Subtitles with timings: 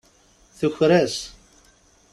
[0.57, 1.15] Tuker-as.